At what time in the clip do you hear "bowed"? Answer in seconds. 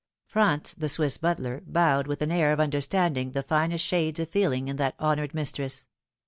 1.67-2.07